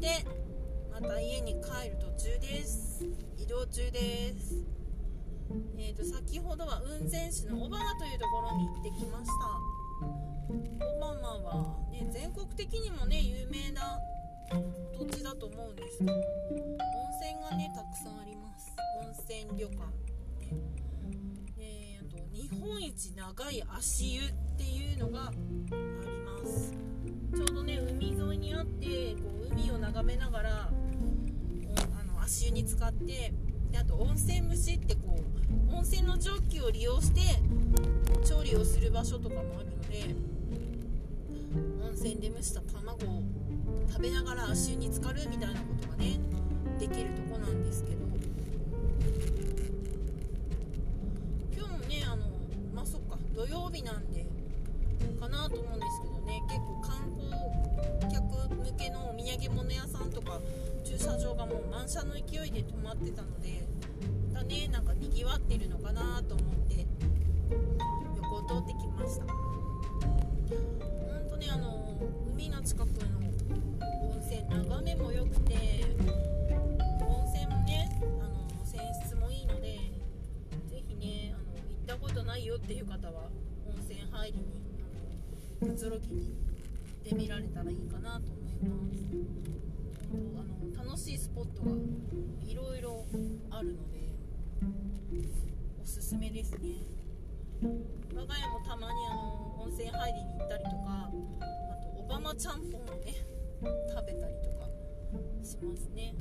[0.00, 0.24] て
[0.90, 3.04] また家に帰る途中です。
[3.36, 4.64] 移動中です。
[5.78, 9.32] えーと、先ほどは雲仙市の小浜というところに行ってきました。
[10.84, 13.98] 小浜は、ね、全国的にもね有名な
[14.98, 16.20] 土地だと思うんですけど温
[17.20, 18.72] 泉がねたくさんあります。
[19.00, 19.92] 温泉旅館
[21.58, 24.24] えー、と日本一長い足湯っ
[24.56, 25.36] ていうのがあり
[26.42, 26.85] ます。
[28.58, 33.32] あってこう海を眺めながらあの足湯に浸かって
[33.70, 35.18] であと温泉蒸しってこ
[35.70, 37.20] う温泉の蒸気を利用して
[38.26, 40.14] 調理をする場所とかもあるので
[41.84, 43.22] 温泉で蒸した卵を
[43.90, 46.18] 食べながら足湯に浸かるみたいなことがね
[46.78, 47.96] できるとこなんですけど。
[51.56, 52.26] 今日もねあの
[52.74, 54.26] まあそっか土曜日なんで
[55.16, 55.55] かなと
[60.96, 63.62] 駐車場がもう満車の勢いで止まってたので
[64.32, 66.86] だねなんかにぎわってるのかなと思って
[68.16, 69.26] 横を通ってきました。
[69.26, 69.34] ほ
[71.26, 72.00] んとねあの
[72.32, 72.94] 海の近くの
[74.08, 75.54] 温泉眺めも良くて
[77.02, 79.78] 温泉もねあの泉質もいいので
[80.70, 83.28] 是非ねあの行ったことないよっていう方は
[83.66, 84.46] 温泉入りに
[85.60, 89.75] あのくつろぎに行ってみられたらいいかなと思います。
[90.12, 91.70] あの楽しいスポットが
[92.44, 93.04] いろいろ
[93.50, 94.10] あるので
[95.82, 96.76] おすすめですね。
[98.14, 101.10] 我が家もたまにあの温泉入りに行ったりとかあ
[101.82, 103.14] とオバマちゃんぽんをね
[103.88, 104.66] 食べたりとか
[105.42, 106.14] しますね。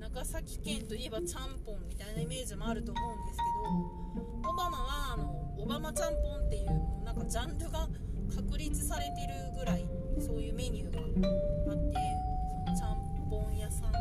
[0.00, 7.88] 長崎県といえばちゃんぽんみたいなイメージもあると思うんですけどオバマはあのオバマちゃんぽんっていうなんかジャンルが
[8.34, 9.86] 確立されてるぐらい
[10.18, 11.00] そういうメニューが
[11.72, 12.29] あって
[13.30, 13.92] そのちゃんぽん屋さん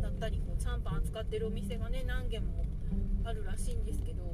[0.00, 2.64] だったりこうちゃんぽん扱ってるお店がね何軒も
[3.24, 4.30] あるらしいんですけど、ね、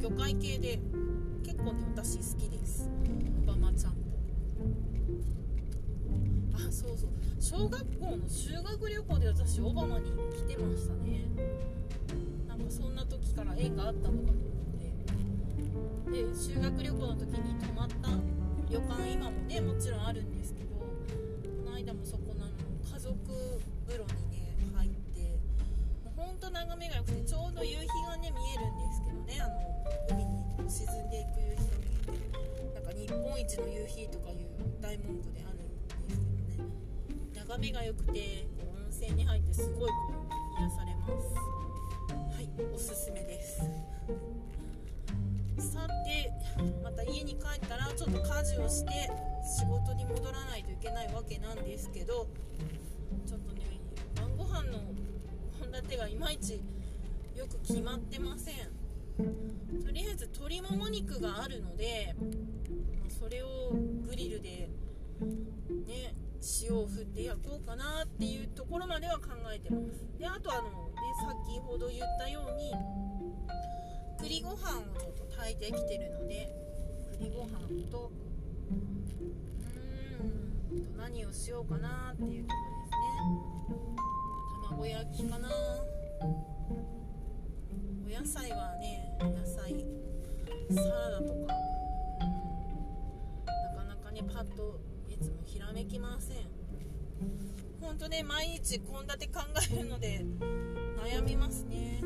[0.00, 0.78] 魚介系で
[1.42, 2.88] 結構ね私好きです。
[3.42, 4.04] オバマちゃんぽん
[6.54, 7.10] あそうそう。
[7.40, 11.24] 小学校の修学旅行で私オバマに来てましたね。
[12.46, 14.42] なんかそんな時から縁があったのかと思っ
[16.06, 16.12] て。
[16.12, 18.10] で修学旅行の時に泊まった
[18.72, 23.12] 旅館今もねもちろんあるんですけどこの間もそこの家族
[23.86, 25.20] 風呂にね入って
[26.08, 30.40] もうほんと眺めが良くてちょうど夕日がね見えるんですけどねあの海に
[30.70, 34.48] 沈んでいく夕日が見えてなんか日本一の夕日とかいう
[34.80, 36.72] 大文句であるんですけどね
[37.36, 39.96] 眺めが良くて温泉に入ってすごいこ
[40.56, 41.12] う癒されます。
[42.32, 43.60] はいおすすめです。
[45.62, 46.32] さて
[46.82, 48.90] また家に帰ったらちょっと家事をして
[49.58, 52.26] 仕事に戻らないといけないわけなんですけど
[53.26, 53.80] ちょっとね
[54.16, 54.78] 晩ご飯の
[55.60, 56.62] 献立がいまいち
[57.36, 58.54] よく決まってません。
[59.84, 62.14] とりあえず鶏もも肉があるので
[63.02, 63.72] まそれを
[64.06, 64.68] グリルで
[65.86, 66.14] ね
[66.62, 70.18] 塩を振って焼こうかなっていうところまでは考えてます。
[70.18, 70.70] であとあの、ね、
[71.46, 72.72] 先ほど言ったように
[74.32, 74.56] 栗ご飯を
[74.98, 76.48] ちょっと炊いてきてるので
[77.18, 77.50] 栗ご飯
[77.90, 78.10] と
[78.70, 83.76] うーんと何をしようかなっていうところですね。
[84.70, 85.50] 卵焼きかな。
[88.06, 89.84] お野菜はね野菜
[90.70, 91.52] サラダとか
[93.44, 96.36] なかなかねパッといつもひらめきません。
[97.82, 100.24] ほんとね毎日献立考えるので
[101.04, 102.00] 悩みますね。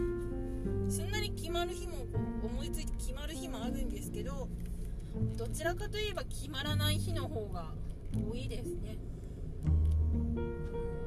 [0.89, 2.07] すんなり決まる日も
[2.45, 4.49] 思いついて決まる日もあるんですけど
[5.37, 7.73] どちらかといえば決まらない日の方が
[8.15, 8.97] 多いですね。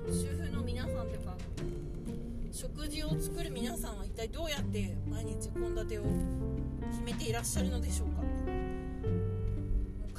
[0.07, 1.37] 主婦の皆さんとか
[2.51, 6.03] 食事を作る皆さんは一体どうやって毎日献立を
[6.91, 8.23] 決めていらっしゃるのでしょうか。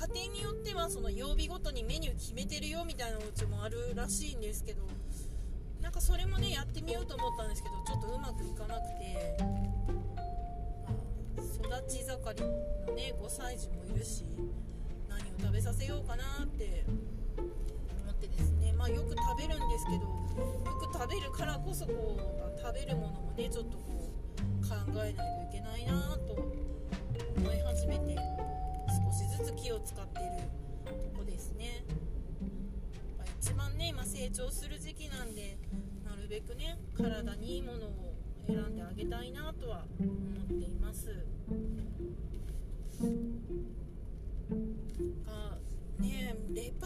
[0.07, 4.83] 家庭によってはその曜日ごとにメニュー決めてるよみたいなお家もあるらしいんですけど
[6.01, 9.37] かそれもねやってみようと思ったんですけどちょっとうまくいかなくて、
[11.69, 12.41] まあ、育ち盛り
[12.89, 14.25] のね5歳児もいるし
[15.09, 20.09] 何を食べさせようかなって思ってですねまあよく食べるんですけどよ
[20.81, 26.33] く食べるからこそこう食べるものもねちょっとこう考えないといけないなと
[27.37, 28.17] 思い始めて
[28.89, 30.49] 少しずつ気を使っている
[31.13, 31.85] とこですね。
[33.41, 35.59] 一番ね今成長する時期なんで
[36.31, 38.15] べくね体にいいものを
[38.47, 40.09] 選んであげたいなとは思
[40.45, 41.27] っています。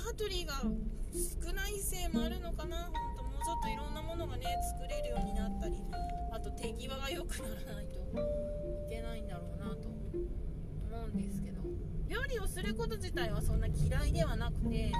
[0.04, 2.76] がトリーが少ないせいもあるのかな。
[2.76, 4.44] ほんともうちょっといろんなものがね
[4.78, 5.76] 作れるようになったり
[6.32, 11.62] あと手際が良くならないといけないんだろうなと思うんですけど。
[12.08, 14.92] 料理をすること自体はそんな嫌いではなくて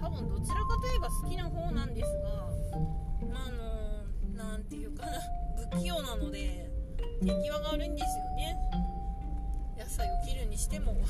[0.00, 4.04] 多分どちらかといえば好きな方なんですがまああの
[4.36, 5.12] 何て言うかな
[5.72, 6.70] 不器用なので
[7.20, 8.56] 手際が悪いんですよね。
[9.78, 10.94] 野菜を切るにしても。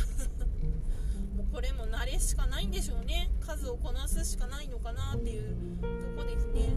[1.37, 3.31] もうこれも慣れしかないんでしょうね。
[3.41, 6.69] 数をこなすしかないのかなっていうとこですね。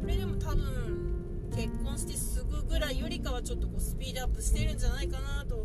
[0.00, 5.64] これでも多分結婚してすぐぐらいよりかはちょっとこうスピードアップしてるんじゃないかなと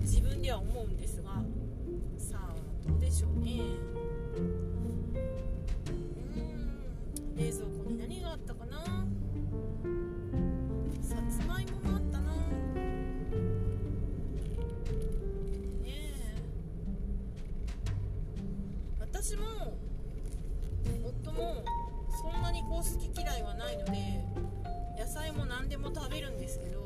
[0.00, 1.30] 自分では思うんですが。
[2.18, 3.85] さあどうでしょうね。
[22.94, 23.92] 好き嫌いはないので
[24.98, 26.82] 野菜も何でも食べるんですけど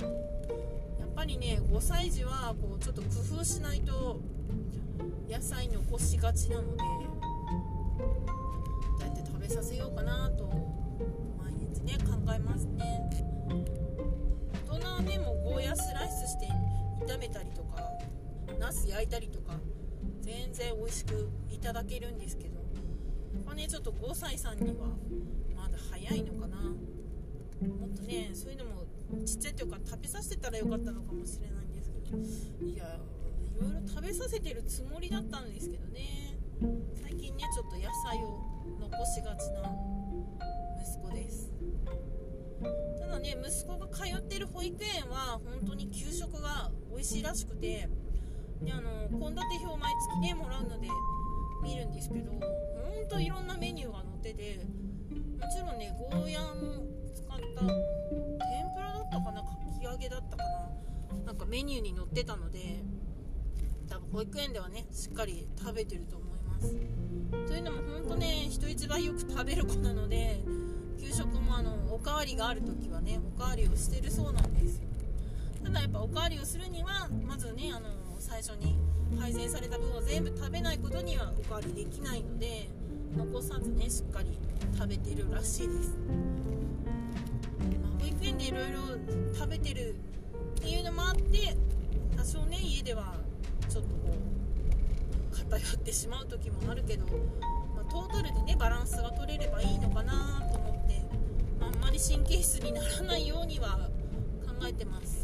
[0.98, 4.20] やっぱりね5歳児はこうちょっと工夫しないと
[5.28, 6.84] 野菜残しがちなのでど
[8.98, 10.44] うやって食べさせようかなと
[11.38, 13.10] 毎日ね考えますね。
[14.68, 16.48] 大人はねもうゴーヤスライスして
[17.06, 17.82] 炒めたりとか
[18.58, 19.54] ナス焼いたりとか
[20.20, 22.59] 全然美味しくいただけるんですけど
[23.44, 24.86] これねちょっと5歳さんには
[25.56, 26.56] まだ早いのかな。
[26.56, 28.86] もっとねそういうのも
[29.24, 32.18] ちっちゃい時か食べさせてたらよかったのかもしれないんですけど。
[32.66, 32.98] いや
[33.58, 36.38] いろいろ食べさせてるつもりだったんですけどね。
[37.02, 38.40] 最近ねちょっと野菜を
[38.80, 39.70] 残しがちな
[40.82, 41.52] 息子です。
[42.98, 47.88] ただね息子が通ってる保育園は本当に給食が美味しいらしくて。
[48.62, 50.86] であの献立表毎月ねもらうので
[51.62, 54.60] 見るんですけどほんといろんなメニューが載ってて
[55.40, 56.84] もちろんねゴーヤーも
[57.14, 57.26] 使っ
[57.56, 57.70] た天
[58.74, 59.48] ぷらだったかなか
[59.78, 62.82] き揚げだったかななんかメニューに載ってたので
[63.88, 66.76] 多分保育園ではねしっかり食べてると思います。
[67.48, 70.40] というのも本当ね人一倍よく食べる子なので
[71.00, 74.88] 給食もあのおかわりがある時はねおかわりをしてるそうなんですよ。
[75.64, 78.78] ただやっぱおかわりをするにはまずねあの最初に
[79.18, 82.68] 配膳された分を全部食べないことにはおかわりできないので
[83.16, 84.38] 残さずねしっかり
[84.76, 85.96] 食べてるらしいです、
[87.82, 88.78] まあ、保育園でいろいろ
[89.34, 89.94] 食べてる
[90.58, 91.56] っていうのもあって
[92.16, 93.14] 多少ね家では
[93.68, 97.04] ちょっとこう偏ってしまう時もあるけど、
[97.74, 101.02] まあ、トータルでねバランスが取れればいいのかなと思って、
[101.58, 103.88] まあ、あんまり神経質にならないようには
[104.46, 105.19] 考えてます。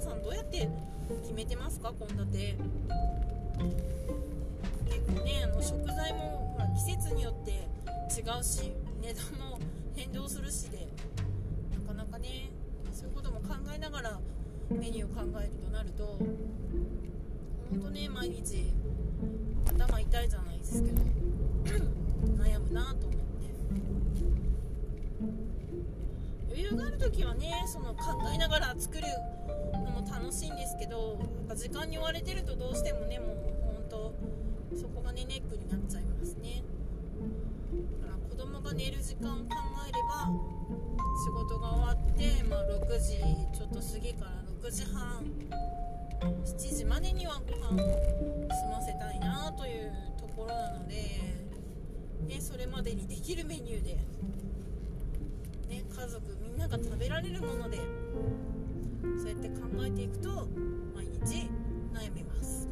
[0.00, 0.68] さんどうやって
[1.22, 1.92] 決めてますか？
[1.98, 2.56] 献立。
[4.86, 8.72] 結構ねあの食材もほら季節によって違うし
[9.02, 9.58] 値段も
[9.96, 10.86] 変動するしで
[11.86, 12.50] なかなかね
[12.92, 14.18] そういうことも考えながら
[14.70, 16.04] メニューを考えるとなると
[17.70, 18.72] ほんとね毎日
[19.76, 21.02] 頭痛いじゃないですけど
[22.42, 23.18] 悩むなと思って。
[26.48, 29.04] 余裕がある時はねその考えながら作る
[29.72, 34.14] のも楽しいんですけどやっぱ時間に追われてるとどうしてもねもうほんと
[34.74, 36.62] そこがねネックになっちゃいますね。
[38.00, 39.44] だから子供が寝る時間を考
[39.88, 40.28] えれば
[41.24, 43.18] 仕事が終わって、まあ、6時
[43.56, 44.30] ちょっと過ぎから
[44.62, 45.24] 6時半
[46.20, 47.88] 7時までにはご飯を
[48.50, 50.94] 済ませたいなというところなので、
[52.26, 53.98] ね、それまでにできるメニューで、
[55.68, 57.78] ね、家族みんなが食べられるもので
[59.18, 60.48] そうやって考えていくと
[60.94, 61.48] 毎日
[61.92, 62.68] 悩みます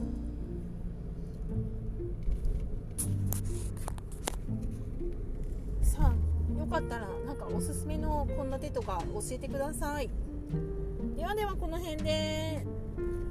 [5.83, 10.09] さあよかったらなんかおすすめの献立とか教えてください
[11.17, 12.65] ではではこの辺で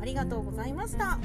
[0.01, 1.17] ありがとうございました。